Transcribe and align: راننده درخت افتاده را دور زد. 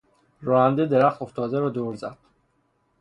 راننده 0.41 0.85
درخت 0.85 1.21
افتاده 1.21 1.59
را 1.59 1.69
دور 1.69 1.95
زد. 1.95 2.17